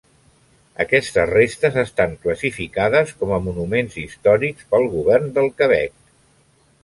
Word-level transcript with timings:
Aquestes 0.83 1.27
restes 1.31 1.75
estan 1.81 2.15
classificades 2.23 3.13
com 3.19 3.35
a 3.37 3.39
monuments 3.49 3.99
històrics 4.05 4.67
pel 4.73 4.87
govern 4.97 5.29
del 5.39 5.53
Quebec. 5.61 5.93